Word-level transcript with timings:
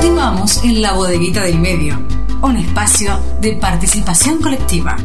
Continuamos 0.00 0.64
en 0.64 0.80
la 0.80 0.94
bodeguita 0.94 1.42
del 1.42 1.58
medio, 1.58 2.00
un 2.40 2.56
espacio 2.56 3.20
de 3.38 3.52
participación 3.52 4.40
colectiva. 4.40 4.96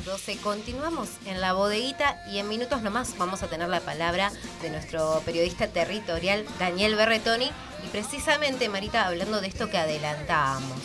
Las 0.00 0.06
12. 0.06 0.36
Continuamos 0.38 1.08
en 1.26 1.40
la 1.40 1.52
bodeguita 1.52 2.16
y 2.30 2.38
en 2.38 2.48
minutos 2.48 2.82
nomás 2.82 3.16
vamos 3.18 3.42
a 3.42 3.48
tener 3.48 3.68
la 3.68 3.80
palabra 3.80 4.30
de 4.62 4.70
nuestro 4.70 5.20
periodista 5.24 5.66
territorial 5.68 6.44
Daniel 6.58 6.94
Berretoni. 6.94 7.50
Y 7.84 7.88
precisamente, 7.90 8.68
Marita, 8.68 9.06
hablando 9.06 9.40
de 9.40 9.48
esto 9.48 9.68
que 9.68 9.78
adelantábamos. 9.78 10.78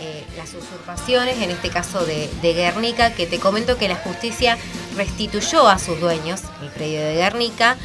eh, 0.00 0.24
las 0.36 0.54
usurpaciones, 0.54 1.38
en 1.38 1.50
este 1.50 1.70
caso 1.70 2.04
de, 2.04 2.30
de 2.40 2.52
Guernica, 2.52 3.12
que 3.14 3.26
te 3.26 3.40
comento 3.40 3.76
que 3.78 3.88
la 3.88 3.96
justicia 3.96 4.56
restituyó 4.96 5.66
a 5.66 5.76
sus 5.80 5.98
dueños 5.98 6.42
el 6.62 6.68
predio 6.68 7.00
de 7.00 7.14
Guernica. 7.14 7.76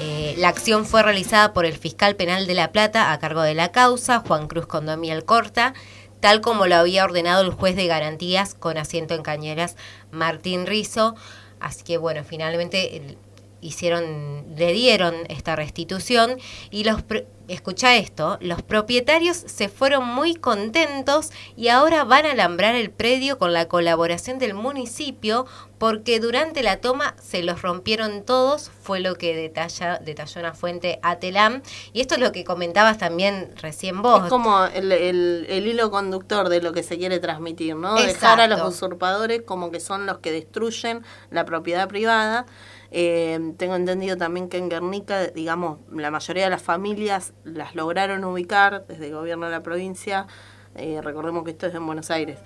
Eh, 0.00 0.34
la 0.38 0.48
acción 0.48 0.84
fue 0.84 1.02
realizada 1.02 1.52
por 1.52 1.66
el 1.66 1.76
fiscal 1.76 2.16
penal 2.16 2.46
de 2.48 2.54
La 2.54 2.72
Plata 2.72 3.12
a 3.12 3.18
cargo 3.20 3.42
de 3.42 3.54
la 3.54 3.70
causa, 3.70 4.18
Juan 4.26 4.48
Cruz 4.48 4.66
Condomiel 4.66 5.24
Corta, 5.24 5.74
tal 6.20 6.40
como 6.40 6.66
lo 6.66 6.76
había 6.76 7.04
ordenado 7.04 7.42
el 7.42 7.50
juez 7.50 7.76
de 7.76 7.86
garantías 7.86 8.54
con 8.54 8.78
asiento 8.78 9.14
en 9.14 9.22
Cañeras, 9.22 9.76
Martín 10.10 10.66
Rizo. 10.66 11.14
Así 11.58 11.82
que 11.82 11.98
bueno, 11.98 12.24
finalmente 12.24 13.16
hicieron, 13.60 14.44
le 14.56 14.72
dieron 14.72 15.14
esta 15.28 15.56
restitución 15.56 16.36
y 16.70 16.84
los 16.84 17.02
escucha 17.48 17.96
esto, 17.96 18.38
los 18.40 18.62
propietarios 18.62 19.36
se 19.36 19.68
fueron 19.68 20.06
muy 20.06 20.36
contentos 20.36 21.30
y 21.56 21.66
ahora 21.66 22.04
van 22.04 22.24
a 22.24 22.30
alambrar 22.30 22.76
el 22.76 22.90
predio 22.90 23.38
con 23.38 23.52
la 23.52 23.66
colaboración 23.66 24.38
del 24.38 24.54
municipio 24.54 25.46
porque 25.78 26.20
durante 26.20 26.62
la 26.62 26.76
toma 26.76 27.16
se 27.20 27.42
los 27.42 27.62
rompieron 27.62 28.24
todos, 28.24 28.70
fue 28.82 29.00
lo 29.00 29.16
que 29.16 29.34
detalla, 29.34 29.98
detalló 29.98 30.40
una 30.40 30.54
fuente 30.54 31.00
a 31.02 31.16
Telam 31.18 31.62
y 31.92 32.00
esto 32.02 32.14
es 32.14 32.20
lo 32.20 32.30
que 32.30 32.44
comentabas 32.44 32.98
también 32.98 33.50
recién 33.60 34.00
vos. 34.00 34.24
Es 34.24 34.30
como 34.30 34.64
el, 34.66 34.92
el- 34.92 35.46
el 35.48 35.66
hilo 35.66 35.90
conductor 35.90 36.50
de 36.50 36.62
lo 36.62 36.72
que 36.72 36.84
se 36.84 36.98
quiere 36.98 37.18
transmitir, 37.18 37.74
¿no? 37.74 37.96
Dejar 38.06 38.40
a 38.42 38.46
los 38.46 38.60
usurpadores 38.68 39.42
como 39.42 39.72
que 39.72 39.80
son 39.80 40.06
los 40.06 40.18
que 40.18 40.30
destruyen 40.30 41.02
la 41.30 41.44
propiedad 41.46 41.88
privada. 41.88 42.46
Eh, 42.92 43.52
tengo 43.56 43.76
entendido 43.76 44.16
también 44.16 44.48
que 44.48 44.58
en 44.58 44.68
Guernica, 44.68 45.28
digamos, 45.28 45.78
la 45.92 46.10
mayoría 46.10 46.44
de 46.44 46.50
las 46.50 46.62
familias 46.62 47.32
las 47.44 47.74
lograron 47.74 48.24
ubicar 48.24 48.84
desde 48.88 49.08
el 49.08 49.14
gobierno 49.14 49.46
de 49.46 49.52
la 49.52 49.62
provincia. 49.62 50.26
Eh, 50.74 51.00
recordemos 51.02 51.44
que 51.44 51.50
esto 51.52 51.66
es 51.66 51.74
en 51.74 51.86
Buenos 51.86 52.10
Aires. 52.10 52.38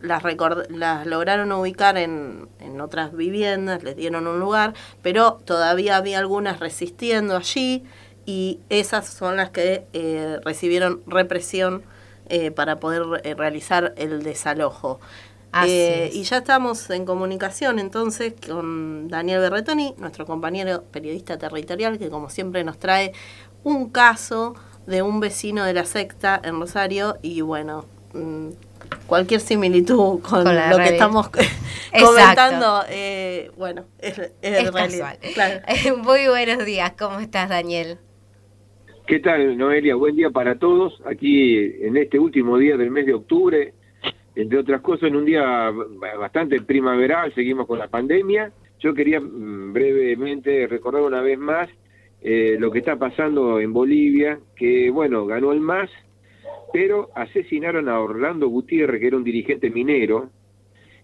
Las, 0.00 0.22
lograron 1.04 1.52
ubicar 1.52 1.98
en, 1.98 2.48
en 2.58 2.80
otras 2.80 3.14
viviendas, 3.14 3.82
les 3.82 3.96
dieron 3.96 4.26
un 4.26 4.40
lugar, 4.40 4.72
pero 5.02 5.34
todavía 5.44 5.96
había 5.96 6.18
algunas 6.18 6.58
resistiendo 6.58 7.36
allí 7.36 7.84
y 8.24 8.60
esas 8.70 9.08
son 9.08 9.36
las 9.36 9.50
que 9.50 9.84
eh, 9.92 10.38
recibieron 10.42 11.02
represión 11.06 11.82
eh, 12.30 12.50
para 12.50 12.76
poder 12.76 13.02
realizar 13.36 13.92
el 13.96 14.22
desalojo. 14.22 15.00
Así 15.52 15.70
Eh, 15.70 16.10
y 16.12 16.22
ya 16.22 16.38
estamos 16.38 16.88
en 16.90 17.04
comunicación 17.04 17.78
entonces 17.78 18.34
con 18.46 19.08
Daniel 19.08 19.40
Berretoni, 19.40 19.94
nuestro 19.98 20.24
compañero 20.26 20.84
periodista 20.92 21.38
territorial, 21.38 21.98
que 21.98 22.08
como 22.08 22.30
siempre 22.30 22.62
nos 22.62 22.78
trae 22.78 23.12
un 23.64 23.90
caso 23.90 24.54
de 24.86 25.02
un 25.02 25.20
vecino 25.20 25.64
de 25.64 25.74
la 25.74 25.84
secta 25.84 26.40
en 26.42 26.60
Rosario 26.60 27.16
y 27.22 27.40
bueno, 27.40 27.84
mm, 28.14 28.48
cualquier 29.06 29.40
similitud 29.40 30.20
con, 30.20 30.44
lo 30.44 30.76
que 30.76 30.88
estamos 30.88 31.28
comentando, 32.00 32.82
eh, 32.88 33.50
bueno, 33.56 33.84
es, 33.98 34.18
es 34.18 34.32
es 34.42 34.72
realidad, 34.72 35.18
claro. 35.34 35.60
Muy 36.04 36.28
buenos 36.28 36.64
días, 36.64 36.92
¿cómo 36.98 37.20
estás 37.20 37.48
Daniel? 37.48 37.98
¿Qué 39.10 39.18
tal, 39.18 39.58
Noelia? 39.58 39.96
Buen 39.96 40.14
día 40.14 40.30
para 40.30 40.56
todos. 40.56 41.02
Aquí 41.04 41.56
en 41.84 41.96
este 41.96 42.20
último 42.20 42.56
día 42.58 42.76
del 42.76 42.92
mes 42.92 43.06
de 43.06 43.14
octubre, 43.14 43.74
entre 44.34 44.58
otras 44.58 44.80
cosas, 44.80 45.08
en 45.08 45.16
un 45.16 45.24
día 45.24 45.70
bastante 46.18 46.60
primaveral, 46.60 47.34
seguimos 47.34 47.66
con 47.66 47.78
la 47.78 47.88
pandemia. 47.88 48.52
Yo 48.78 48.94
quería 48.94 49.20
mm, 49.20 49.72
brevemente 49.72 50.66
recordar 50.66 51.02
una 51.02 51.20
vez 51.20 51.38
más 51.38 51.68
eh, 52.22 52.56
lo 52.58 52.70
que 52.70 52.80
está 52.80 52.96
pasando 52.96 53.60
en 53.60 53.72
Bolivia, 53.72 54.38
que, 54.56 54.90
bueno, 54.90 55.26
ganó 55.26 55.52
el 55.52 55.60
MAS, 55.60 55.90
pero 56.72 57.10
asesinaron 57.14 57.88
a 57.88 57.98
Orlando 58.00 58.48
Gutiérrez, 58.48 59.00
que 59.00 59.06
era 59.06 59.16
un 59.16 59.24
dirigente 59.24 59.70
minero, 59.70 60.30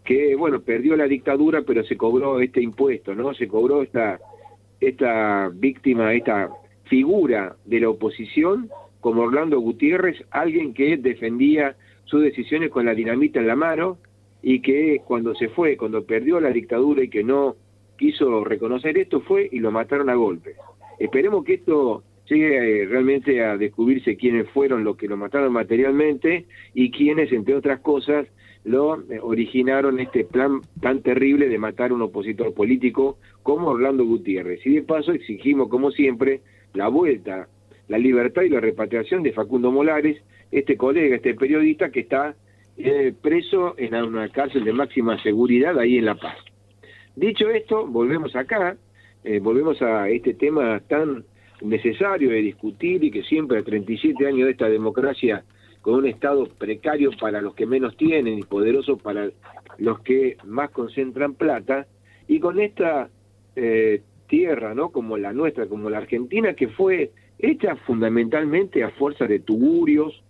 que, 0.04 0.36
bueno, 0.36 0.60
perdió 0.60 0.96
la 0.96 1.08
dictadura, 1.08 1.62
pero 1.62 1.82
se 1.84 1.96
cobró 1.96 2.40
este 2.40 2.62
impuesto, 2.62 3.14
¿no? 3.14 3.34
Se 3.34 3.48
cobró 3.48 3.82
esta, 3.82 4.20
esta 4.80 5.50
víctima, 5.52 6.14
esta 6.14 6.50
figura 6.84 7.56
de 7.64 7.80
la 7.80 7.88
oposición 7.88 8.70
como 9.00 9.22
Orlando 9.22 9.58
Gutiérrez, 9.60 10.16
alguien 10.30 10.74
que 10.74 10.96
defendía 10.96 11.76
sus 12.06 12.22
decisiones 12.22 12.70
con 12.70 12.86
la 12.86 12.94
dinamita 12.94 13.38
en 13.38 13.46
la 13.46 13.56
mano 13.56 13.98
y 14.42 14.60
que 14.60 15.02
cuando 15.04 15.34
se 15.34 15.48
fue, 15.48 15.76
cuando 15.76 16.04
perdió 16.04 16.40
la 16.40 16.50
dictadura 16.50 17.04
y 17.04 17.08
que 17.08 17.22
no 17.22 17.56
quiso 17.98 18.44
reconocer 18.44 18.96
esto, 18.98 19.20
fue 19.20 19.48
y 19.50 19.58
lo 19.58 19.70
mataron 19.70 20.08
a 20.08 20.14
golpe. 20.14 20.54
Esperemos 20.98 21.44
que 21.44 21.54
esto 21.54 22.02
llegue 22.28 22.82
eh, 22.82 22.86
realmente 22.86 23.44
a 23.44 23.56
descubrirse 23.56 24.16
quiénes 24.16 24.48
fueron 24.50 24.84
los 24.84 24.96
que 24.96 25.08
lo 25.08 25.16
mataron 25.16 25.52
materialmente 25.52 26.46
y 26.74 26.90
quiénes, 26.90 27.32
entre 27.32 27.54
otras 27.54 27.80
cosas, 27.80 28.26
lo 28.64 29.00
eh, 29.10 29.20
originaron 29.22 30.00
este 30.00 30.24
plan 30.24 30.60
tan 30.80 31.02
terrible 31.02 31.48
de 31.48 31.58
matar 31.58 31.90
a 31.90 31.94
un 31.94 32.02
opositor 32.02 32.52
político 32.52 33.18
como 33.42 33.68
Orlando 33.68 34.04
Gutiérrez. 34.04 34.64
Y 34.66 34.74
de 34.74 34.82
paso 34.82 35.12
exigimos, 35.12 35.68
como 35.68 35.90
siempre, 35.90 36.40
la 36.74 36.88
vuelta, 36.88 37.48
la 37.88 37.98
libertad 37.98 38.42
y 38.42 38.48
la 38.48 38.60
repatriación 38.60 39.22
de 39.22 39.32
Facundo 39.32 39.70
Molares, 39.70 40.20
este 40.60 40.76
colega, 40.76 41.16
este 41.16 41.34
periodista 41.34 41.90
que 41.90 42.00
está 42.00 42.34
eh, 42.76 43.12
preso 43.20 43.74
en 43.78 43.94
una 43.94 44.28
cárcel 44.28 44.64
de 44.64 44.72
máxima 44.72 45.20
seguridad 45.22 45.78
ahí 45.78 45.98
en 45.98 46.04
La 46.04 46.14
Paz. 46.14 46.36
Dicho 47.14 47.48
esto, 47.50 47.86
volvemos 47.86 48.36
acá, 48.36 48.76
eh, 49.24 49.38
volvemos 49.40 49.80
a 49.82 50.08
este 50.08 50.34
tema 50.34 50.80
tan 50.80 51.24
necesario 51.62 52.30
de 52.30 52.36
discutir 52.36 53.02
y 53.02 53.10
que 53.10 53.22
siempre 53.22 53.58
a 53.58 53.62
37 53.62 54.26
años 54.26 54.44
de 54.46 54.52
esta 54.52 54.68
democracia 54.68 55.44
con 55.80 55.94
un 55.94 56.06
Estado 56.06 56.46
precario 56.58 57.10
para 57.18 57.40
los 57.40 57.54
que 57.54 57.64
menos 57.64 57.96
tienen 57.96 58.38
y 58.38 58.42
poderoso 58.42 58.98
para 58.98 59.30
los 59.78 60.00
que 60.00 60.36
más 60.44 60.70
concentran 60.70 61.34
plata, 61.34 61.86
y 62.28 62.40
con 62.40 62.58
esta 62.60 63.08
eh, 63.54 64.02
tierra, 64.26 64.74
¿no? 64.74 64.90
Como 64.90 65.16
la 65.16 65.32
nuestra, 65.32 65.66
como 65.66 65.88
la 65.88 65.98
Argentina, 65.98 66.54
que 66.54 66.68
fue 66.68 67.12
hecha 67.38 67.76
fundamentalmente 67.76 68.82
a 68.82 68.90
fuerza 68.90 69.26
de 69.26 69.38
tugurios, 69.38 70.24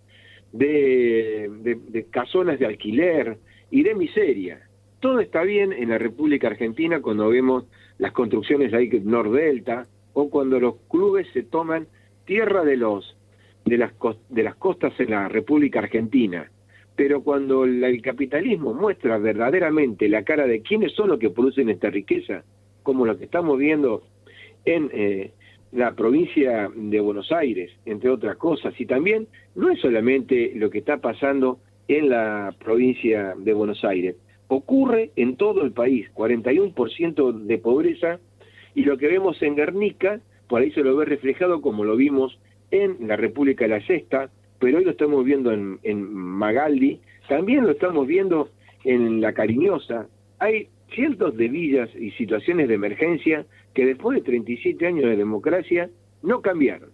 de, 0.58 2.06
casonas 2.10 2.58
de 2.58 2.66
alquiler 2.66 3.38
y 3.70 3.82
de 3.82 3.94
miseria. 3.94 4.60
Todo 5.00 5.20
está 5.20 5.42
bien 5.42 5.72
en 5.72 5.90
la 5.90 5.98
República 5.98 6.48
Argentina 6.48 7.00
cuando 7.00 7.28
vemos 7.28 7.64
las 7.98 8.12
construcciones 8.12 8.72
ahí 8.72 8.88
Nordelta 9.04 9.86
o 10.14 10.30
cuando 10.30 10.58
los 10.58 10.76
clubes 10.90 11.26
se 11.32 11.42
toman 11.42 11.86
tierra 12.24 12.64
de 12.64 12.76
los 12.76 13.16
de 13.64 13.78
las 13.78 13.92
de 14.28 14.42
las 14.42 14.54
costas 14.56 14.98
en 14.98 15.10
la 15.10 15.28
República 15.28 15.80
Argentina. 15.80 16.50
Pero 16.94 17.22
cuando 17.22 17.64
el 17.64 18.00
capitalismo 18.00 18.72
muestra 18.72 19.18
verdaderamente 19.18 20.08
la 20.08 20.22
cara 20.22 20.46
de 20.46 20.62
quiénes 20.62 20.92
son 20.92 21.10
los 21.10 21.18
que 21.18 21.28
producen 21.28 21.68
esta 21.68 21.90
riqueza, 21.90 22.42
como 22.82 23.04
lo 23.04 23.18
que 23.18 23.24
estamos 23.24 23.58
viendo 23.58 24.02
en 24.64 24.90
eh, 24.94 25.32
la 25.72 25.93
provincia 25.94 26.71
de 26.75 27.00
Buenos 27.00 27.32
Aires, 27.32 27.71
entre 27.84 28.10
otras 28.10 28.37
cosas, 28.37 28.78
y 28.81 28.87
también 28.87 29.27
no 29.54 29.71
es 29.71 29.81
solamente 29.81 30.53
lo 30.54 30.71
que 30.71 30.78
está 30.78 30.98
pasando 30.98 31.59
en 31.89 32.09
la 32.09 32.54
provincia 32.63 33.34
de 33.36 33.53
Buenos 33.53 33.84
Aires, 33.84 34.16
ocurre 34.48 35.10
en 35.16 35.36
todo 35.36 35.63
el 35.63 35.72
país, 35.72 36.09
41% 36.15 37.33
de 37.33 37.59
pobreza, 37.59 38.21
y 38.74 38.84
lo 38.84 38.97
que 38.97 39.09
vemos 39.09 39.41
en 39.42 39.57
Guernica, 39.57 40.21
por 40.48 40.63
ahí 40.63 40.71
se 40.72 40.83
lo 40.83 40.97
ve 40.97 41.04
reflejado 41.04 41.60
como 41.60 41.84
lo 41.84 41.97
vimos 41.97 42.39
en 42.71 43.09
la 43.09 43.16
República 43.16 43.65
de 43.65 43.71
la 43.71 43.86
Sexta, 43.86 44.30
pero 44.59 44.78
hoy 44.78 44.84
lo 44.84 44.92
estamos 44.92 45.24
viendo 45.24 45.53
en, 45.53 45.78
en 45.83 46.03
Magaldi, 46.12 47.01
también 47.28 47.65
lo 47.65 47.72
estamos 47.72 48.07
viendo 48.07 48.51
en 48.84 49.21
La 49.21 49.33
Cariñosa. 49.33 50.07
Hay 50.39 50.69
cientos 50.94 51.36
de 51.36 51.48
villas 51.48 51.91
y 51.94 52.10
situaciones 52.12 52.68
de 52.68 52.74
emergencia 52.74 53.47
que 53.74 53.86
después 53.86 54.16
de 54.16 54.24
37 54.24 54.86
años 54.86 55.04
de 55.04 55.16
democracia 55.16 55.91
no 56.22 56.41
cambiaron. 56.41 56.91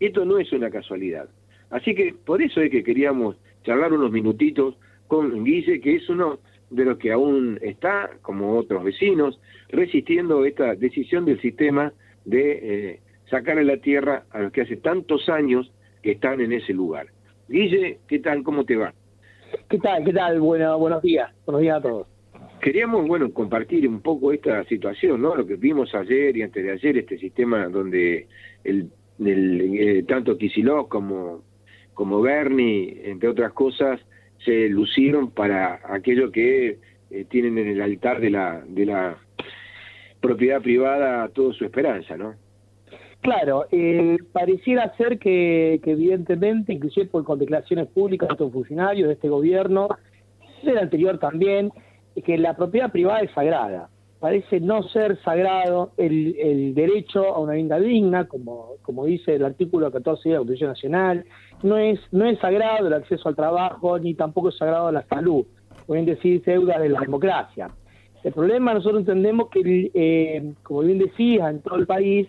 Esto 0.00 0.24
no 0.24 0.38
es 0.38 0.52
una 0.52 0.70
casualidad. 0.70 1.28
Así 1.70 1.94
que 1.94 2.14
por 2.24 2.42
eso 2.42 2.60
es 2.60 2.70
que 2.70 2.84
queríamos 2.84 3.36
charlar 3.64 3.92
unos 3.92 4.12
minutitos 4.12 4.76
con 5.08 5.44
Guille, 5.44 5.80
que 5.80 5.96
es 5.96 6.08
uno 6.08 6.38
de 6.70 6.84
los 6.84 6.98
que 6.98 7.12
aún 7.12 7.58
está, 7.62 8.10
como 8.22 8.56
otros 8.56 8.84
vecinos, 8.84 9.40
resistiendo 9.68 10.44
esta 10.44 10.74
decisión 10.74 11.24
del 11.24 11.40
sistema 11.40 11.92
de 12.24 12.58
eh, 12.62 13.00
sacar 13.30 13.58
a 13.58 13.64
la 13.64 13.78
tierra 13.78 14.24
a 14.30 14.40
los 14.40 14.52
que 14.52 14.62
hace 14.62 14.76
tantos 14.76 15.28
años 15.28 15.72
que 16.02 16.12
están 16.12 16.40
en 16.40 16.52
ese 16.52 16.72
lugar. 16.72 17.06
Guille, 17.48 17.98
¿qué 18.08 18.18
tal? 18.18 18.42
¿Cómo 18.42 18.64
te 18.64 18.76
va? 18.76 18.92
¿Qué 19.68 19.78
tal? 19.78 20.04
¿Qué 20.04 20.12
tal? 20.12 20.40
Bueno, 20.40 20.78
buenos 20.78 21.02
días. 21.02 21.32
Buenos 21.44 21.62
días 21.62 21.76
a 21.78 21.80
todos. 21.80 22.15
Queríamos, 22.66 23.06
bueno, 23.06 23.32
compartir 23.32 23.86
un 23.86 24.00
poco 24.00 24.32
esta 24.32 24.64
situación, 24.64 25.22
¿no? 25.22 25.36
Lo 25.36 25.46
que 25.46 25.54
vimos 25.54 25.94
ayer 25.94 26.36
y 26.36 26.42
antes 26.42 26.64
de 26.64 26.72
ayer, 26.72 26.98
este 26.98 27.16
sistema 27.16 27.68
donde 27.68 28.26
el, 28.64 28.90
eh, 29.24 30.02
tanto 30.08 30.36
Kicillof 30.36 30.88
como, 30.88 31.44
como 31.94 32.20
Bernie, 32.20 33.02
entre 33.04 33.28
otras 33.28 33.52
cosas, 33.52 34.00
se 34.44 34.68
lucieron 34.68 35.30
para 35.30 35.78
aquello 35.84 36.32
que 36.32 36.80
eh, 37.12 37.24
tienen 37.30 37.56
en 37.56 37.68
el 37.68 37.80
altar 37.80 38.20
de 38.20 38.30
la, 38.30 38.64
de 38.66 38.86
la 38.86 39.16
propiedad 40.20 40.60
privada 40.60 41.28
toda 41.28 41.54
su 41.54 41.64
esperanza, 41.64 42.16
¿no? 42.16 42.34
Claro, 43.20 43.66
eh, 43.70 44.16
pareciera 44.32 44.92
ser 44.96 45.20
que, 45.20 45.80
evidentemente, 45.84 46.72
inclusive 46.72 47.06
por 47.06 47.22
con 47.22 47.38
declaraciones 47.38 47.86
públicas 47.86 48.28
de 48.28 48.32
estos 48.32 48.52
funcionarios 48.52 49.06
de 49.06 49.14
este 49.14 49.28
gobierno, 49.28 49.86
del 50.64 50.78
anterior 50.78 51.18
también, 51.20 51.70
que 52.22 52.38
la 52.38 52.54
propiedad 52.56 52.90
privada 52.90 53.20
es 53.20 53.30
sagrada. 53.32 53.88
Parece 54.18 54.60
no 54.60 54.82
ser 54.84 55.20
sagrado 55.22 55.92
el, 55.98 56.36
el 56.38 56.74
derecho 56.74 57.34
a 57.34 57.38
una 57.38 57.52
vivienda 57.52 57.78
digna, 57.78 58.26
como, 58.26 59.04
dice 59.04 59.34
el 59.34 59.44
artículo 59.44 59.92
14 59.92 60.28
de 60.28 60.32
la 60.34 60.38
Constitución 60.38 60.70
Nacional. 60.70 61.24
No 61.62 61.76
es, 61.76 62.00
no 62.12 62.24
es 62.24 62.38
sagrado 62.38 62.86
el 62.86 62.94
acceso 62.94 63.28
al 63.28 63.36
trabajo, 63.36 63.98
ni 63.98 64.14
tampoco 64.14 64.48
es 64.48 64.56
sagrado 64.56 64.90
la 64.90 65.02
salud. 65.06 65.44
Pueden 65.86 66.06
decir 66.06 66.42
deuda 66.42 66.78
de 66.78 66.88
la 66.88 67.00
democracia. 67.00 67.70
El 68.24 68.32
problema 68.32 68.74
nosotros 68.74 69.00
entendemos 69.00 69.50
que, 69.50 69.90
eh, 69.94 70.52
como 70.64 70.80
bien 70.80 70.98
decía, 70.98 71.48
en 71.48 71.60
todo 71.60 71.76
el 71.76 71.86
país, 71.86 72.26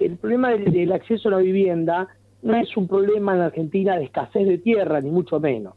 el 0.00 0.16
problema 0.16 0.50
del, 0.50 0.90
acceso 0.90 1.28
a 1.28 1.32
la 1.32 1.38
vivienda 1.38 2.08
no 2.42 2.56
es 2.56 2.76
un 2.76 2.88
problema 2.88 3.34
en 3.34 3.42
Argentina 3.42 3.96
de 3.96 4.04
escasez 4.04 4.46
de 4.46 4.58
tierra, 4.58 5.00
ni 5.00 5.10
mucho 5.10 5.38
menos. 5.38 5.74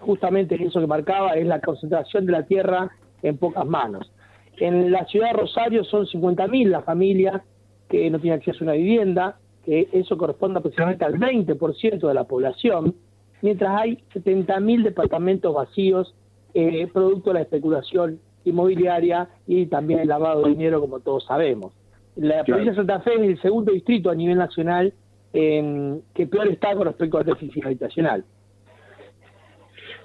Justamente 0.00 0.62
eso 0.62 0.80
que 0.80 0.86
marcaba 0.86 1.34
es 1.34 1.46
la 1.46 1.60
concentración 1.60 2.26
de 2.26 2.32
la 2.32 2.44
tierra 2.44 2.90
en 3.22 3.36
pocas 3.36 3.66
manos. 3.66 4.10
En 4.58 4.90
la 4.90 5.04
ciudad 5.06 5.28
de 5.28 5.34
Rosario 5.34 5.84
son 5.84 6.06
50.000 6.06 6.68
las 6.68 6.84
familias 6.84 7.42
que 7.88 8.10
no 8.10 8.18
tienen 8.18 8.38
acceso 8.38 8.58
a 8.60 8.64
una 8.64 8.72
vivienda, 8.72 9.38
que 9.64 9.88
eso 9.92 10.16
corresponde 10.18 10.58
aproximadamente 10.58 11.04
al 11.04 11.14
20% 11.14 12.06
de 12.06 12.14
la 12.14 12.24
población, 12.24 12.94
mientras 13.42 13.80
hay 13.80 13.98
70.000 14.14 14.82
departamentos 14.82 15.54
vacíos 15.54 16.14
eh, 16.54 16.88
producto 16.92 17.30
de 17.30 17.34
la 17.34 17.40
especulación 17.42 18.20
inmobiliaria 18.44 19.28
y 19.46 19.66
también 19.66 20.00
el 20.00 20.08
lavado 20.08 20.42
de 20.42 20.50
dinero, 20.50 20.80
como 20.80 21.00
todos 21.00 21.24
sabemos. 21.24 21.72
La 22.16 22.42
provincia 22.44 22.72
de 22.72 22.76
Santa 22.76 23.00
Fe 23.00 23.14
es 23.14 23.20
el 23.20 23.40
segundo 23.40 23.72
distrito 23.72 24.10
a 24.10 24.14
nivel 24.14 24.38
nacional 24.38 24.92
en 25.32 26.02
que 26.14 26.26
peor 26.26 26.48
está 26.48 26.74
con 26.74 26.86
respecto 26.86 27.18
al 27.18 27.26
déficit 27.26 27.64
habitacional. 27.64 28.24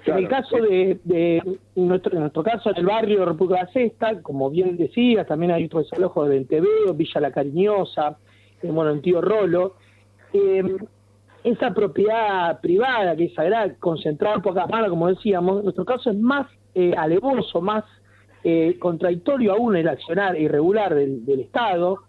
En 0.06 0.18
el 0.18 0.28
caso 0.28 0.56
de, 0.56 1.40
nuestro, 1.76 2.12
en 2.12 2.20
nuestro 2.20 2.42
caso, 2.42 2.70
en 2.70 2.76
el 2.76 2.86
barrio 2.86 3.20
de 3.20 3.26
República 3.26 3.60
de 3.60 3.66
la 3.66 3.72
Cesta, 3.72 4.22
como 4.22 4.50
bien 4.50 4.76
decías, 4.76 5.26
también 5.26 5.52
hay 5.52 5.64
otro 5.64 5.80
desalojo 5.80 6.24
de 6.24 6.30
Venteveo, 6.30 6.94
Villa 6.94 7.20
La 7.20 7.32
Cariñosa, 7.32 8.18
eh, 8.62 8.70
bueno, 8.70 8.90
en 8.90 9.00
Tío 9.00 9.20
Rolo. 9.20 9.76
Em, 10.32 10.76
esa 11.44 11.74
propiedad 11.74 12.60
privada 12.60 13.14
que 13.14 13.24
es 13.24 13.34
sagrada, 13.34 13.74
concentrada 13.78 14.36
en 14.36 14.42
pocas 14.42 14.68
manos, 14.68 14.88
como 14.88 15.08
decíamos, 15.08 15.58
en 15.58 15.64
nuestro 15.64 15.84
caso 15.84 16.10
es 16.10 16.16
más 16.16 16.46
eh, 16.74 16.94
alevoso, 16.96 17.60
más 17.60 17.84
eh, 18.42 18.76
contradictorio 18.78 19.52
aún 19.52 19.76
el 19.76 19.88
accionar 19.88 20.38
irregular 20.38 20.94
del, 20.94 21.40
Estado, 21.40 22.00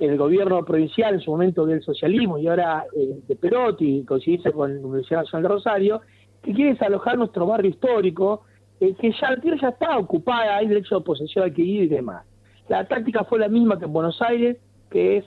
el 0.00 0.16
gobierno 0.16 0.64
provincial 0.64 1.14
en 1.14 1.20
su 1.20 1.30
momento 1.30 1.66
del 1.66 1.82
socialismo 1.82 2.38
y 2.38 2.46
ahora 2.46 2.84
eh, 2.96 3.20
de 3.26 3.36
Perotti, 3.36 4.04
coincidirse 4.04 4.52
con 4.52 4.74
la 4.74 4.86
Universidad 4.86 5.20
Nacional 5.20 5.42
de 5.42 5.48
Rosario, 5.48 6.00
que 6.44 6.52
quiere 6.52 6.72
desalojar 6.72 7.16
nuestro 7.16 7.46
barrio 7.46 7.70
histórico, 7.70 8.42
eh, 8.80 8.94
que 9.00 9.12
ya 9.12 9.30
la 9.30 9.40
tierra 9.40 9.58
ya 9.60 9.68
está 9.70 9.98
ocupada, 9.98 10.56
hay 10.56 10.68
derecho 10.68 10.98
de 10.98 11.04
posesión 11.04 11.44
adquirido 11.44 11.84
y 11.84 11.88
demás. 11.88 12.24
La 12.68 12.86
táctica 12.86 13.24
fue 13.24 13.38
la 13.38 13.48
misma 13.48 13.78
que 13.78 13.86
en 13.86 13.92
Buenos 13.92 14.20
Aires, 14.22 14.58
que 14.90 15.18
es, 15.18 15.24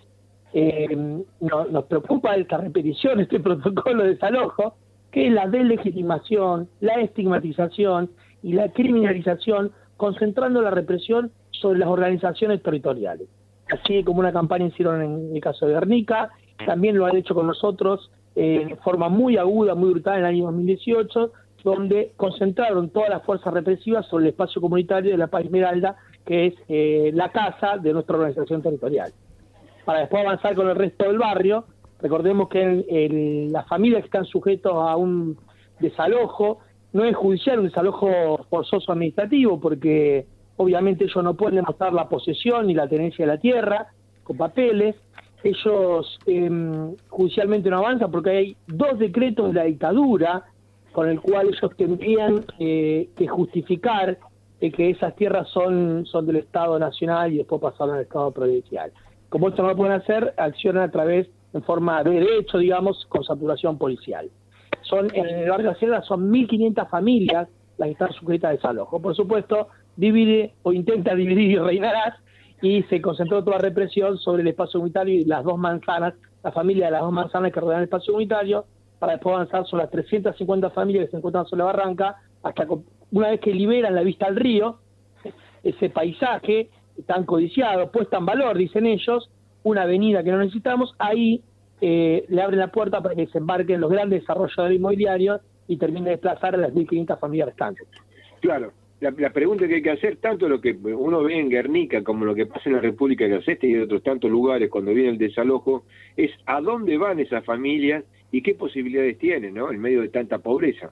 nos 1.39 1.85
preocupa 1.85 2.35
esta 2.35 2.57
repetición, 2.57 3.19
este 3.19 3.39
protocolo 3.39 4.03
de 4.03 4.09
desalojo, 4.11 4.75
que 5.11 5.27
es 5.27 5.33
la 5.33 5.47
deslegitimación, 5.47 6.69
la 6.79 6.95
estigmatización 7.01 8.11
y 8.43 8.53
la 8.53 8.71
criminalización 8.71 9.71
concentrando 9.97 10.61
la 10.61 10.71
represión 10.71 11.31
sobre 11.51 11.79
las 11.79 11.89
organizaciones 11.89 12.61
territoriales. 12.61 13.27
Así 13.71 14.03
como 14.03 14.19
una 14.19 14.31
campaña 14.31 14.67
hicieron 14.67 15.01
en 15.01 15.35
el 15.35 15.41
caso 15.41 15.65
de 15.65 15.73
Guernica, 15.73 16.29
también 16.65 16.97
lo 16.97 17.05
han 17.05 17.17
hecho 17.17 17.35
con 17.35 17.47
nosotros 17.47 18.11
eh, 18.39 18.65
de 18.69 18.75
forma 18.77 19.09
muy 19.09 19.35
aguda, 19.35 19.73
muy 19.73 19.89
brutal 19.89 20.19
en 20.19 20.19
el 20.19 20.25
año 20.27 20.45
2018, 20.45 21.31
donde 21.63 22.13
concentraron 22.15 22.91
todas 22.91 23.09
las 23.09 23.23
fuerzas 23.23 23.51
represivas 23.51 24.05
sobre 24.05 24.25
el 24.25 24.29
espacio 24.29 24.61
comunitario 24.61 25.09
de 25.09 25.17
la 25.17 25.25
Paz 25.25 25.45
Esmeralda, 25.45 25.95
que 26.23 26.45
es 26.45 26.53
eh, 26.69 27.09
la 27.15 27.31
casa 27.31 27.79
de 27.79 27.93
nuestra 27.93 28.15
organización 28.15 28.61
territorial. 28.61 29.11
Para 29.85 30.01
después 30.01 30.23
avanzar 30.23 30.53
con 30.53 30.69
el 30.69 30.75
resto 30.75 31.05
del 31.05 31.17
barrio, 31.17 31.65
recordemos 31.99 32.47
que 32.47 33.49
las 33.51 33.67
familias 33.67 34.01
que 34.01 34.07
están 34.07 34.25
sujetas 34.25 34.71
a 34.71 34.95
un 34.97 35.35
desalojo 35.79 36.59
no 36.93 37.05
es 37.05 37.15
judicial 37.15 37.57
un 37.57 37.65
desalojo 37.65 38.45
forzoso 38.51 38.91
administrativo, 38.91 39.59
porque 39.59 40.27
obviamente 40.57 41.05
ellos 41.05 41.23
no 41.23 41.33
pueden 41.33 41.55
demostrar 41.55 41.91
la 41.91 42.07
posesión 42.07 42.67
ni 42.67 42.75
la 42.75 42.87
tenencia 42.87 43.25
de 43.25 43.31
la 43.31 43.39
tierra 43.39 43.87
con 44.23 44.37
papeles. 44.37 44.95
Ellos 45.47 46.19
em, 46.25 46.95
judicialmente 47.09 47.69
no 47.69 47.77
avanzan 47.77 48.11
porque 48.11 48.29
hay 48.29 48.57
dos 48.67 48.97
decretos 48.99 49.47
de 49.49 49.53
la 49.53 49.63
dictadura 49.63 50.43
con 50.91 51.09
el 51.09 51.19
cual 51.21 51.47
ellos 51.49 51.71
tendrían 51.77 52.45
eh, 52.59 53.09
que 53.15 53.27
justificar 53.27 54.17
eh, 54.59 54.71
que 54.71 54.89
esas 54.89 55.15
tierras 55.15 55.47
son, 55.49 56.05
son 56.05 56.25
del 56.25 56.37
Estado 56.37 56.79
Nacional 56.79 57.33
y 57.33 57.37
después 57.37 57.61
pasaron 57.61 57.95
al 57.95 58.01
Estado 58.01 58.31
Provincial. 58.31 58.91
Como 59.29 59.49
esto 59.49 59.61
no 59.61 59.69
lo 59.69 59.75
pueden 59.75 59.93
hacer, 59.93 60.33
accionan 60.37 60.83
a 60.83 60.91
través, 60.91 61.27
en 61.53 61.63
forma 61.63 62.03
de 62.03 62.11
derecho, 62.11 62.57
digamos, 62.57 63.05
con 63.09 63.23
saturación 63.23 63.77
policial 63.77 64.29
son 64.87 65.07
en 65.13 65.25
el 65.27 65.49
barrio 65.49 65.73
de 65.73 66.01
son 66.03 66.31
1.500 66.31 66.89
familias 66.89 67.47
las 67.77 67.87
que 67.87 67.93
están 67.93 68.13
sujetas 68.13 68.49
a 68.49 68.53
desalojo. 68.53 69.01
Por 69.01 69.15
supuesto, 69.15 69.67
divide 69.95 70.53
o 70.63 70.73
intenta 70.73 71.13
dividir 71.13 71.51
y 71.51 71.57
reinarás 71.57 72.15
y 72.61 72.83
se 72.83 73.01
concentró 73.01 73.43
toda 73.43 73.57
la 73.57 73.63
represión 73.63 74.17
sobre 74.17 74.41
el 74.41 74.47
espacio 74.47 74.79
unitario 74.79 75.13
y 75.13 75.25
las 75.25 75.43
dos 75.43 75.57
manzanas, 75.57 76.13
la 76.43 76.51
familia 76.51 76.85
de 76.85 76.91
las 76.91 77.01
dos 77.01 77.11
manzanas 77.11 77.51
que 77.51 77.59
rodean 77.59 77.79
el 77.79 77.85
espacio 77.85 78.15
unitario, 78.15 78.65
para 78.99 79.13
después 79.13 79.35
avanzar 79.35 79.65
sobre 79.67 79.83
las 79.83 79.91
350 79.91 80.69
familias 80.71 81.05
que 81.05 81.11
se 81.11 81.17
encuentran 81.17 81.45
sobre 81.45 81.59
la 81.59 81.65
barranca, 81.65 82.15
hasta 82.43 82.65
una 83.11 83.29
vez 83.29 83.39
que 83.39 83.53
liberan 83.53 83.93
la 83.93 84.01
vista 84.01 84.25
al 84.25 84.35
río, 84.35 84.79
ese 85.63 85.89
paisaje 85.89 86.69
tan 87.05 87.25
codiciado, 87.25 87.91
puesta 87.91 88.17
en 88.17 88.25
valor, 88.25 88.57
dicen 88.57 88.87
ellos, 88.87 89.29
una 89.63 89.83
avenida 89.83 90.23
que 90.23 90.31
no 90.31 90.39
necesitamos, 90.39 90.95
ahí 90.97 91.43
eh, 91.79 92.25
le 92.29 92.41
abre 92.41 92.57
la 92.57 92.71
puerta 92.71 93.01
para 93.01 93.13
que 93.13 93.27
se 93.27 93.37
embarquen 93.37 93.81
los 93.81 93.91
grandes 93.91 94.21
desarrolladores 94.21 94.77
inmobiliarios 94.77 95.41
y 95.67 95.77
termine 95.77 96.05
de 96.05 96.11
desplazar 96.11 96.55
a 96.55 96.57
las 96.57 96.73
1.500 96.73 97.19
familias 97.19 97.49
restantes. 97.49 97.87
Claro, 98.39 98.71
la, 98.99 99.29
pregunta 99.29 99.67
que 99.67 99.75
hay 99.75 99.81
que 99.81 99.91
hacer, 99.91 100.17
tanto 100.17 100.49
lo 100.49 100.59
que 100.59 100.71
uno 100.71 101.23
ve 101.23 101.39
en 101.39 101.49
Guernica 101.49 102.03
como 102.03 102.25
lo 102.25 102.33
que 102.33 102.47
pasa 102.47 102.63
en 102.65 102.75
la 102.75 102.81
República 102.81 103.25
de 103.25 103.37
Este 103.45 103.67
y 103.67 103.73
en 103.73 103.83
otros 103.83 104.01
tantos 104.01 104.31
lugares 104.31 104.69
cuando 104.69 104.93
viene 104.93 105.09
el 105.09 105.17
desalojo, 105.17 105.83
es 106.15 106.31
a 106.45 106.61
dónde 106.61 106.97
van 106.97 107.19
esas 107.19 107.45
familias 107.45 108.03
y 108.31 108.41
qué 108.41 108.55
posibilidades 108.55 109.17
tienen, 109.19 109.53
¿no? 109.53 109.71
En 109.71 109.79
medio 109.79 110.01
de 110.01 110.09
tanta 110.09 110.39
pobreza. 110.39 110.91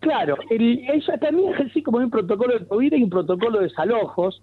Claro, 0.00 0.36
el, 0.50 0.84
ella 0.88 1.18
también 1.18 1.54
así 1.54 1.82
como 1.82 1.98
un 1.98 2.10
protocolo 2.10 2.58
de 2.58 2.66
COVID 2.66 2.92
y 2.92 3.02
un 3.02 3.10
protocolo 3.10 3.58
de 3.58 3.64
desalojos, 3.64 4.42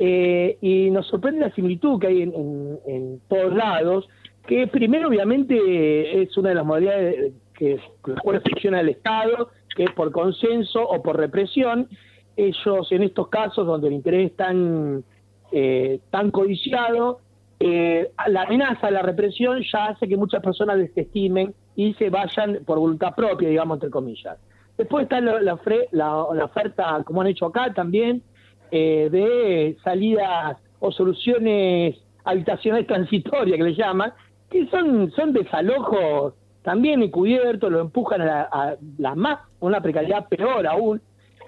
eh, 0.00 0.56
y 0.60 0.90
nos 0.90 1.06
sorprende 1.06 1.40
la 1.40 1.54
similitud 1.54 2.00
que 2.00 2.08
hay 2.08 2.22
en, 2.22 2.78
en 2.86 3.20
todos 3.28 3.54
lados, 3.54 4.08
que 4.46 4.66
primero 4.66 5.08
obviamente 5.08 6.22
es 6.22 6.36
una 6.36 6.48
de 6.50 6.54
las 6.54 6.64
modalidades 6.64 7.32
que 7.54 7.78
las 8.06 8.20
cuales 8.20 8.42
funciona 8.42 8.80
el 8.80 8.88
Estado, 8.88 9.50
que 9.76 9.84
por 9.90 10.10
consenso 10.10 10.82
o 10.82 11.02
por 11.02 11.16
represión. 11.16 11.88
Ellos 12.36 12.90
en 12.90 13.02
estos 13.02 13.28
casos 13.28 13.66
donde 13.66 13.88
el 13.88 13.94
interés 13.94 14.30
es 14.30 14.36
tan, 14.36 15.04
eh, 15.52 16.00
tan 16.10 16.30
codiciado, 16.30 17.20
eh, 17.60 18.10
la 18.26 18.42
amenaza, 18.42 18.90
la 18.90 19.02
represión 19.02 19.62
ya 19.72 19.86
hace 19.86 20.08
que 20.08 20.16
muchas 20.16 20.42
personas 20.42 20.76
desestimen 20.76 21.54
y 21.74 21.94
se 21.94 22.10
vayan 22.10 22.60
por 22.66 22.78
voluntad 22.78 23.14
propia, 23.14 23.48
digamos, 23.48 23.76
entre 23.76 23.90
comillas. 23.90 24.38
Después 24.76 25.04
está 25.04 25.20
la, 25.20 25.40
la, 25.40 26.44
oferta, 26.44 27.02
como 27.04 27.22
han 27.22 27.28
hecho 27.28 27.46
acá 27.46 27.72
también, 27.72 28.22
eh, 28.70 29.08
de 29.10 29.76
salidas 29.82 30.58
o 30.80 30.92
soluciones 30.92 31.96
habitacionales 32.24 32.86
transitorias 32.86 33.56
que 33.56 33.64
le 33.64 33.74
llaman, 33.74 34.12
que 34.50 34.66
son, 34.66 35.10
son 35.12 35.32
desalojos 35.32 36.34
también 36.66 37.00
encubiertos, 37.00 37.70
lo 37.70 37.78
empujan 37.78 38.22
a 38.22 38.76
la, 38.98 39.14
más, 39.14 39.38
una 39.60 39.80
precariedad 39.80 40.26
peor 40.28 40.66
aún, 40.66 41.00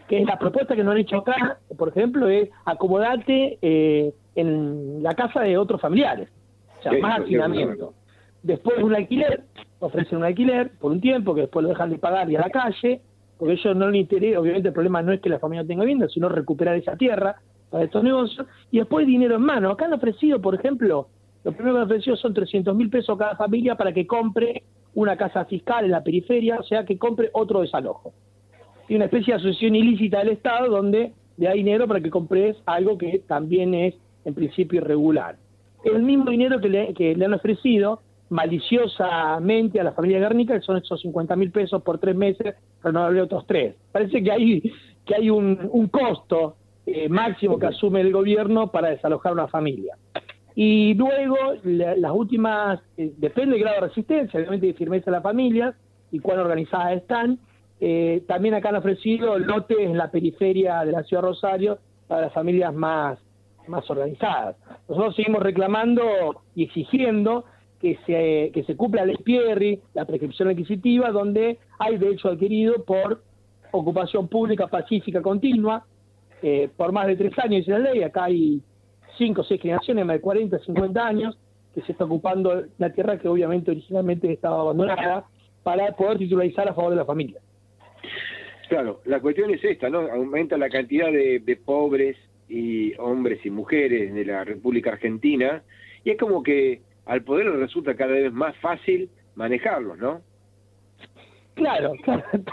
que 0.06 0.20
es 0.20 0.24
la 0.24 0.38
propuesta 0.38 0.76
que 0.76 0.84
nos 0.84 0.92
han 0.92 1.00
hecho 1.00 1.16
acá, 1.16 1.58
por 1.76 1.88
ejemplo, 1.88 2.28
es 2.28 2.48
acomodarte 2.64 3.58
eh, 3.60 4.14
en 4.36 5.02
la 5.02 5.16
casa 5.16 5.40
de 5.40 5.58
otros 5.58 5.80
familiares, 5.80 6.28
o 6.78 6.82
sea, 6.84 6.92
más 7.00 7.18
hacinamiento. 7.18 7.94
después 8.44 8.76
de 8.76 8.84
un 8.84 8.94
alquiler, 8.94 9.42
ofrecen 9.80 10.18
un 10.18 10.24
alquiler 10.24 10.70
por 10.78 10.92
un 10.92 11.00
tiempo, 11.00 11.34
que 11.34 11.40
después 11.40 11.64
lo 11.64 11.70
dejan 11.70 11.90
de 11.90 11.98
pagar 11.98 12.30
y 12.30 12.36
a 12.36 12.40
la 12.42 12.50
calle, 12.50 13.00
porque 13.38 13.54
ellos 13.54 13.74
no 13.74 13.90
les 13.90 14.02
interesa, 14.02 14.38
obviamente 14.38 14.68
el 14.68 14.74
problema 14.74 15.02
no 15.02 15.12
es 15.12 15.20
que 15.20 15.30
la 15.30 15.40
familia 15.40 15.64
no 15.64 15.68
tenga 15.68 15.82
vivienda, 15.82 16.06
sino 16.08 16.28
recuperar 16.28 16.76
esa 16.76 16.94
tierra 16.96 17.34
para 17.70 17.82
estos 17.82 18.04
negocios, 18.04 18.46
y 18.70 18.78
después 18.78 19.04
dinero 19.04 19.34
en 19.34 19.42
mano. 19.42 19.72
Acá 19.72 19.86
han 19.86 19.94
ofrecido, 19.94 20.40
por 20.40 20.54
ejemplo, 20.54 21.08
lo 21.42 21.50
primero 21.50 21.74
que 21.74 21.80
han 21.80 21.86
ofrecido 21.86 22.16
son 22.16 22.32
300 22.34 22.76
mil 22.76 22.88
pesos 22.88 23.18
cada 23.18 23.34
familia 23.34 23.74
para 23.74 23.92
que 23.92 24.06
compre 24.06 24.62
una 24.94 25.16
casa 25.16 25.44
fiscal 25.44 25.84
en 25.84 25.90
la 25.90 26.02
periferia, 26.02 26.58
o 26.58 26.62
sea, 26.62 26.84
que 26.84 26.98
compre 26.98 27.30
otro 27.32 27.60
desalojo. 27.60 28.12
Y 28.88 28.96
una 28.96 29.06
especie 29.06 29.34
de 29.34 29.40
asociación 29.40 29.74
ilícita 29.74 30.18
del 30.18 30.30
Estado 30.30 30.68
donde 30.68 31.12
le 31.36 31.46
da 31.46 31.52
dinero 31.52 31.86
para 31.86 32.00
que 32.00 32.10
compres 32.10 32.56
algo 32.66 32.98
que 32.98 33.20
también 33.26 33.74
es 33.74 33.94
en 34.24 34.34
principio 34.34 34.80
irregular. 34.80 35.36
El 35.84 36.02
mismo 36.02 36.30
dinero 36.30 36.60
que 36.60 36.68
le, 36.68 36.94
que 36.94 37.14
le 37.14 37.24
han 37.24 37.34
ofrecido 37.34 38.00
maliciosamente 38.30 39.80
a 39.80 39.84
la 39.84 39.92
familia 39.92 40.18
Guernica, 40.18 40.54
que 40.54 40.60
son 40.60 40.76
esos 40.76 41.00
50 41.00 41.34
mil 41.36 41.50
pesos 41.50 41.82
por 41.82 41.98
tres 41.98 42.14
meses, 42.14 42.54
renovable 42.82 43.22
otros 43.22 43.46
tres. 43.46 43.74
Parece 43.92 44.22
que 44.22 44.30
hay, 44.30 44.72
que 45.04 45.14
hay 45.14 45.30
un, 45.30 45.88
costo 45.90 46.56
eh, 46.84 47.08
máximo 47.08 47.58
que 47.58 47.66
asume 47.66 48.00
el 48.00 48.12
gobierno 48.12 48.70
para 48.70 48.90
desalojar 48.90 49.32
una 49.32 49.48
familia. 49.48 49.96
Y 50.60 50.94
luego, 50.94 51.36
las 51.62 52.10
últimas, 52.10 52.80
eh, 52.96 53.12
depende 53.16 53.52
del 53.52 53.60
grado 53.60 53.80
de 53.80 53.86
resistencia, 53.86 54.40
obviamente 54.40 54.66
de 54.66 54.74
firmeza 54.74 55.04
de 55.04 55.12
las 55.12 55.22
familias 55.22 55.76
y 56.10 56.18
cuán 56.18 56.40
organizadas 56.40 56.94
están. 56.94 57.38
Eh, 57.80 58.24
también 58.26 58.54
acá 58.54 58.70
han 58.70 58.74
ofrecido 58.74 59.38
lotes 59.38 59.78
en 59.78 59.96
la 59.96 60.10
periferia 60.10 60.84
de 60.84 60.90
la 60.90 61.04
ciudad 61.04 61.22
de 61.22 61.28
Rosario 61.28 61.78
para 62.08 62.22
las 62.22 62.32
familias 62.32 62.74
más, 62.74 63.20
más 63.68 63.88
organizadas. 63.88 64.56
Nosotros 64.88 65.14
seguimos 65.14 65.44
reclamando 65.44 66.02
y 66.56 66.64
exigiendo 66.64 67.44
que 67.80 67.96
se, 68.04 68.50
que 68.52 68.64
se 68.64 68.74
cumpla 68.74 69.04
el 69.04 69.18
Pierri, 69.18 69.80
la 69.94 70.06
prescripción 70.06 70.48
adquisitiva, 70.48 71.12
donde 71.12 71.58
hay 71.78 71.98
derecho 71.98 72.30
adquirido 72.30 72.84
por 72.84 73.22
ocupación 73.70 74.26
pública 74.26 74.66
pacífica 74.66 75.22
continua, 75.22 75.86
eh, 76.42 76.68
por 76.76 76.90
más 76.90 77.06
de 77.06 77.14
tres 77.14 77.38
años, 77.38 77.64
dice 77.64 77.70
la 77.70 77.78
ley, 77.78 78.02
acá 78.02 78.24
hay 78.24 78.60
cinco 79.18 79.42
o 79.42 79.44
seis 79.44 79.60
generaciones, 79.60 80.06
más 80.06 80.16
de 80.16 80.20
40, 80.20 80.58
50 80.60 81.06
años, 81.06 81.38
que 81.74 81.82
se 81.82 81.92
está 81.92 82.04
ocupando 82.04 82.64
la 82.78 82.92
tierra 82.92 83.18
que 83.18 83.28
obviamente 83.28 83.70
originalmente 83.70 84.32
estaba 84.32 84.60
abandonada 84.60 85.26
para 85.62 85.92
poder 85.92 86.18
titularizar 86.18 86.68
a 86.68 86.74
favor 86.74 86.90
de 86.90 86.96
la 86.96 87.04
familia. 87.04 87.40
Claro, 88.68 89.00
la 89.04 89.20
cuestión 89.20 89.50
es 89.50 89.64
esta, 89.64 89.88
¿no? 89.88 90.00
Aumenta 90.10 90.56
la 90.58 90.68
cantidad 90.68 91.10
de, 91.10 91.58
pobres 91.64 92.16
y 92.48 92.94
hombres 92.98 93.44
y 93.44 93.50
mujeres 93.50 94.14
de 94.14 94.24
la 94.24 94.44
República 94.44 94.92
Argentina 94.92 95.62
y 96.04 96.10
es 96.10 96.18
como 96.18 96.42
que 96.42 96.82
al 97.06 97.22
poder 97.22 97.50
resulta 97.50 97.96
cada 97.96 98.12
vez 98.12 98.32
más 98.32 98.56
fácil 98.58 99.10
manejarlos, 99.34 99.98
¿no? 99.98 100.20
Claro, 101.54 101.92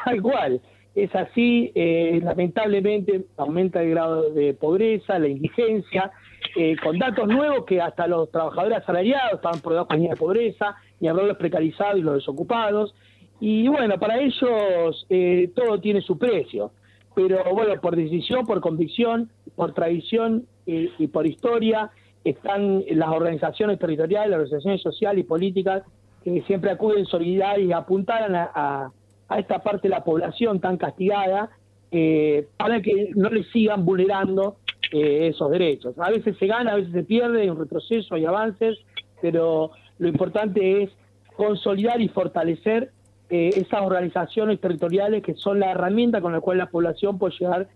tal 0.03 0.22
cual. 0.22 0.62
Es 0.95 1.13
así, 1.13 1.72
eh, 1.75 2.19
lamentablemente 2.24 3.25
aumenta 3.38 3.84
el 3.84 3.91
grado 3.91 4.31
de 4.31 4.53
pobreza, 4.53 5.19
la 5.19 5.27
indigencia, 5.27 6.12
eh, 6.55 6.75
con 6.81 6.97
datos 6.97 7.27
nuevos 7.27 7.65
que 7.65 7.81
hasta 7.81 8.07
los 8.07 8.31
trabajadores 8.31 8.77
asalariados 8.77 9.33
estaban 9.33 9.59
por 9.59 9.74
debajo 9.74 9.93
de 9.93 10.00
la 10.00 10.09
de 10.09 10.15
pobreza, 10.15 10.75
ni 11.00 11.07
hablar 11.07 11.25
los 11.25 11.38
precarizados 11.38 11.97
y 11.97 12.01
los 12.01 12.15
desocupados. 12.15 12.95
Y 13.39 13.67
bueno, 13.67 14.00
para 14.00 14.19
ellos 14.19 15.05
eh, 15.09 15.51
todo 15.55 15.79
tiene 15.81 16.01
su 16.01 16.17
precio, 16.17 16.71
pero 17.13 17.43
bueno, 17.53 17.79
por 17.81 17.95
decisión, 17.95 18.45
por 18.45 18.62
convicción, 18.62 19.29
por 19.55 19.74
tradición 19.74 20.45
y 20.65 21.07
por 21.07 21.27
historia, 21.27 21.91
están 22.24 22.83
las 22.89 23.09
organizaciones 23.09 23.77
territoriales, 23.77 24.31
las 24.31 24.39
organizaciones 24.39 24.81
sociales 24.81 25.24
y 25.24 25.27
políticas 25.27 25.83
que 26.24 26.41
siempre 26.41 26.71
acuden 26.71 27.05
solidarias 27.05 27.69
y 27.69 27.71
apuntaran 27.71 28.35
a, 28.35 28.91
esta 29.38 29.59
parte 29.59 29.83
de 29.83 29.89
la 29.89 30.03
población 30.03 30.59
tan 30.59 30.77
castigada 30.77 31.50
eh, 31.91 32.47
para 32.57 32.81
que 32.81 33.12
no 33.15 33.29
le 33.29 33.43
sigan 33.45 33.85
vulnerando 33.85 34.57
eh, 34.98 35.28
esos 35.28 35.52
derechos. 35.52 35.98
A 36.00 36.10
veces 36.10 36.38
se 36.38 36.48
gana, 36.48 36.72
a 36.72 36.75
veces 36.75 36.94
se 36.94 37.04
pierde, 37.04 37.42
hay 37.42 37.50
un 37.50 37.60
retroceso, 37.60 38.16
hay 38.16 38.25
avances, 38.25 38.78
pero 39.22 39.72
lo 39.98 40.08
importante 40.08 40.84
es 40.84 40.90
consolidar 41.36 42.00
y 42.02 42.08
fortalecer 42.08 42.92
eh, 43.30 43.50
esas 43.56 43.82
organizaciones 43.82 44.62
territoriales 44.62 45.24
que 45.24 45.34
son 45.34 45.60
la 45.60 45.72
herramienta 45.72 46.22
con 46.22 46.32
la 46.32 46.40
cual 46.40 46.60
la 46.60 46.70
población 46.70 47.18
puede 47.18 47.36
llegar 47.40 47.68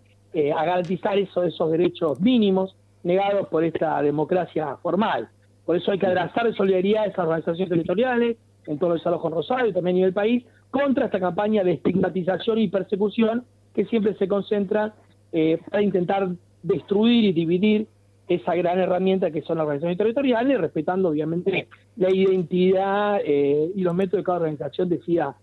a 0.55 0.63
garantizar 0.63 1.17
esos 1.17 1.71
derechos 1.71 2.21
mínimos 2.21 2.75
negados 3.03 3.47
por 3.47 3.63
esta 3.63 4.01
democracia 4.01 4.77
formal. 4.77 5.27
Por 5.65 5.75
eso 5.75 5.91
hay 5.91 5.99
que 5.99 6.05
abrazar 6.05 6.45
de 6.45 6.53
solidaridad 6.53 7.03
a 7.03 7.07
esas 7.07 7.25
organizaciones 7.25 7.69
territoriales, 7.69 8.37
en 8.67 8.77
todo 8.77 8.93
el 8.93 9.01
Salón 9.01 9.31
Rosario 9.31 9.67
y 9.67 9.73
también 9.73 9.97
en 9.97 10.03
el 10.03 10.13
país, 10.13 10.45
contra 10.69 11.05
esta 11.05 11.19
campaña 11.19 11.63
de 11.63 11.73
estigmatización 11.73 12.59
y 12.59 12.67
persecución 12.67 13.43
que 13.73 13.85
siempre 13.85 14.15
se 14.15 14.27
concentra 14.27 14.93
eh, 15.31 15.59
para 15.69 15.81
intentar 15.81 16.29
destruir 16.63 17.25
y 17.25 17.33
dividir 17.33 17.87
esa 18.27 18.55
gran 18.55 18.79
herramienta 18.79 19.31
que 19.31 19.41
son 19.41 19.57
las 19.57 19.63
organizaciones 19.63 19.97
territoriales, 19.97 20.61
respetando 20.61 21.09
obviamente 21.09 21.67
la 21.97 22.13
identidad 22.13 23.19
eh, 23.25 23.71
y 23.75 23.81
los 23.81 23.95
métodos 23.95 24.21
de 24.21 24.23
cada 24.23 24.37
organización 24.37 24.89
decida 24.89 25.35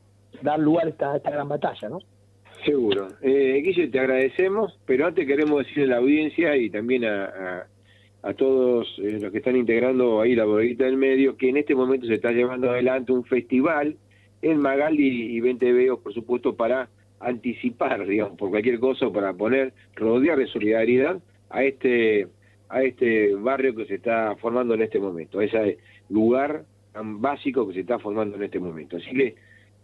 dar 0.42 0.58
lugar 0.58 0.86
a 0.86 0.90
esta, 0.90 1.16
esta 1.16 1.30
gran 1.30 1.48
batalla, 1.48 1.88
¿no? 1.88 1.98
Seguro. 2.64 3.08
Eh, 3.20 3.60
Guille, 3.64 3.88
te 3.88 4.00
agradecemos, 4.00 4.78
pero 4.86 5.06
antes 5.06 5.26
queremos 5.26 5.58
decirle 5.58 5.84
a 5.84 5.86
la 5.88 5.96
audiencia 5.98 6.56
y 6.56 6.70
también 6.70 7.04
a, 7.04 7.66
a, 8.22 8.34
todos 8.34 8.88
eh, 8.98 9.18
los 9.20 9.30
que 9.30 9.38
están 9.38 9.56
integrando 9.56 10.20
ahí 10.20 10.34
la 10.34 10.44
bodeguita 10.44 10.84
del 10.84 10.96
medio, 10.96 11.36
que 11.36 11.48
en 11.48 11.58
este 11.58 11.74
momento 11.74 12.06
se 12.06 12.14
está 12.14 12.32
llevando 12.32 12.70
adelante 12.70 13.12
un 13.12 13.24
festival 13.24 13.96
en 14.42 14.58
Magali 14.58 15.36
y 15.36 15.40
20 15.40 15.72
Veos, 15.72 15.98
por 16.00 16.12
supuesto, 16.14 16.56
para 16.56 16.88
anticipar, 17.20 18.06
digamos, 18.06 18.38
por 18.38 18.50
cualquier 18.50 18.78
cosa, 18.78 19.10
para 19.10 19.32
poner, 19.32 19.72
rodear 19.94 20.38
de 20.38 20.46
solidaridad 20.46 21.20
a 21.50 21.64
este 21.64 22.28
a 22.68 22.82
este 22.82 23.32
barrio 23.36 23.76
que 23.76 23.86
se 23.86 23.94
está 23.94 24.34
formando 24.36 24.74
en 24.74 24.82
este 24.82 24.98
momento, 24.98 25.38
a 25.38 25.44
ese 25.44 25.78
lugar 26.08 26.64
tan 26.92 27.20
básico 27.20 27.68
que 27.68 27.74
se 27.74 27.80
está 27.80 28.00
formando 28.00 28.36
en 28.36 28.42
este 28.42 28.58
momento. 28.58 28.96
Así 28.96 29.12
que 29.12 29.36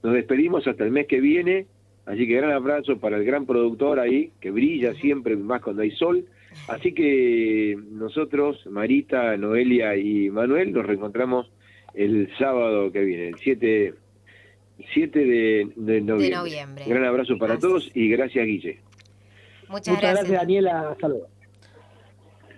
nos 0.03 0.15
despedimos 0.15 0.67
hasta 0.67 0.83
el 0.83 0.91
mes 0.91 1.07
que 1.07 1.21
viene 1.21 1.67
Así 2.05 2.27
que 2.27 2.35
gran 2.35 2.51
abrazo 2.51 2.99
para 2.99 3.17
el 3.17 3.25
gran 3.25 3.47
productor 3.47 4.01
ahí, 4.01 4.33
que 4.41 4.51
brilla 4.51 4.95
siempre 4.95 5.37
más 5.37 5.63
cuando 5.63 5.83
hay 5.83 5.93
sol. 5.93 6.25
Así 6.69 6.93
que 6.93 7.79
nosotros, 7.91 8.67
Marita, 8.67 9.37
Noelia 9.37 9.97
y 9.97 10.29
Manuel, 10.29 10.73
nos 10.73 10.85
reencontramos 10.85 11.51
el 11.95 12.29
sábado 12.39 12.91
que 12.91 13.05
viene, 13.05 13.29
el 13.29 13.37
7, 13.37 13.95
7 14.95 15.19
de, 15.77 16.01
noviembre. 16.01 16.85
Gran 16.87 17.05
abrazo 17.05 17.39
para 17.39 17.59
todos 17.59 17.91
y 17.95 18.09
gracias, 18.09 18.47
Guille. 18.47 18.81
Muchas, 19.69 20.01
gracias. 20.01 20.29
Daniela. 20.29 20.97
Saludos. 21.01 21.29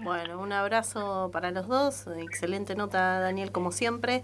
Bueno, 0.00 0.40
un 0.40 0.52
abrazo 0.52 1.30
para 1.32 1.50
los 1.50 1.68
dos. 1.68 2.06
Excelente 2.18 2.74
nota, 2.74 3.20
Daniel, 3.20 3.52
como 3.52 3.72
siempre. 3.72 4.22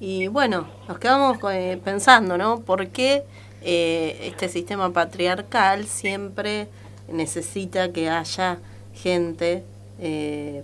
Y 0.00 0.26
bueno, 0.28 0.68
nos 0.88 0.98
quedamos 0.98 1.38
eh, 1.52 1.80
pensando, 1.82 2.36
¿no? 2.36 2.60
¿Por 2.60 2.88
qué 2.88 3.22
eh, 3.66 4.18
este 4.22 4.50
sistema 4.50 4.92
patriarcal 4.92 5.86
siempre 5.86 6.68
necesita 7.10 7.92
que 7.92 8.10
haya 8.10 8.58
gente 8.94 9.64
eh, 10.00 10.62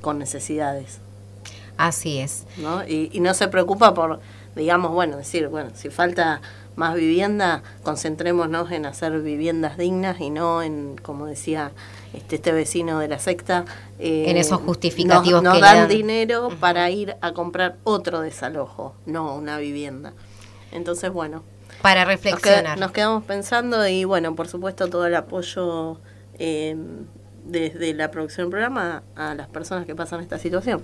con 0.00 0.18
necesidades. 0.18 1.00
Así 1.76 2.18
es. 2.18 2.46
¿no? 2.56 2.86
Y, 2.86 3.10
y, 3.12 3.20
no 3.20 3.34
se 3.34 3.48
preocupa 3.48 3.92
por, 3.92 4.20
digamos, 4.56 4.92
bueno, 4.92 5.16
decir, 5.16 5.48
bueno, 5.48 5.70
si 5.74 5.90
falta 5.90 6.40
más 6.76 6.94
vivienda, 6.94 7.62
concentrémonos 7.82 8.70
en 8.72 8.86
hacer 8.86 9.20
viviendas 9.20 9.76
dignas 9.76 10.20
y 10.20 10.30
no 10.30 10.62
en, 10.62 10.96
como 11.02 11.26
decía 11.26 11.72
este, 12.14 12.36
este 12.36 12.52
vecino 12.52 12.98
de 13.00 13.08
la 13.08 13.18
secta, 13.18 13.64
eh, 13.98 14.24
en 14.28 14.36
esos 14.36 14.60
justificativos 14.60 15.42
nos, 15.42 15.60
dan, 15.60 15.88
dinero 15.88 16.48
para 16.58 16.88
ir 16.90 17.16
a 17.20 17.32
comprar 17.32 17.76
otro 17.84 18.20
desalojo, 18.20 18.94
no 19.06 19.34
una 19.34 19.58
vivienda. 19.58 20.12
Entonces, 20.72 21.12
bueno, 21.12 21.42
para 21.82 22.04
reflexionar. 22.04 22.78
Nos, 22.78 22.92
quedamos 22.92 23.24
pensando 23.24 23.86
y 23.86 24.04
bueno, 24.04 24.34
por 24.34 24.48
supuesto 24.48 24.88
todo 24.88 25.06
el 25.06 25.14
apoyo 25.14 25.98
eh, 26.38 26.76
desde 27.44 27.94
la 27.94 28.10
producción 28.10 28.46
del 28.46 28.50
programa 28.50 29.02
a 29.16 29.34
las 29.34 29.48
personas 29.48 29.86
que 29.86 29.94
pasan 29.94 30.20
esta 30.20 30.38
situación. 30.38 30.82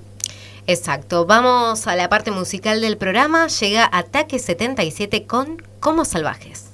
Exacto, 0.69 1.27
vamos 1.27 1.87
a 1.87 1.95
la 1.95 2.09
parte 2.09 2.33
musical 2.33 2.81
del 2.81 2.97
programa, 2.97 3.47
llega 3.47 3.89
Ataque 3.93 4.41
77 4.41 5.25
con 5.25 5.63
Como 5.79 6.05
Salvajes. 6.05 6.65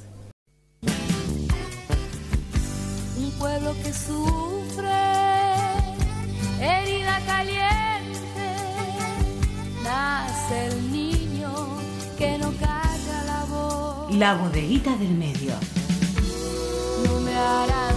Un 3.18 3.30
pueblo 3.38 3.74
que 3.82 3.92
sufre, 3.92 4.88
herida 6.58 7.20
caliente, 7.26 8.48
nace 9.84 10.66
el 10.68 10.92
niño 10.92 11.52
que 12.16 12.38
no 12.38 12.50
cae 12.58 12.92
la 14.18 14.34
bodeguita 14.34 14.94
del 14.96 15.10
medio. 15.10 15.52
No 17.04 17.20
me 17.20 17.34
harán 17.34 17.96